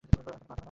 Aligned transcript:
আর 0.03 0.07
তাকে 0.11 0.19
পাওয়া 0.25 0.37
যাবে 0.37 0.49
না। 0.49 0.55